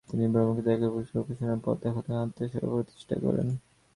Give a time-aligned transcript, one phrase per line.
[0.09, 3.41] তিনি ব্রহ্মনিষ্ঠ একেশ্বর উপাসনার পথ দেখালেন আত্মীয় সভা প্রতিষ্ঠা করে।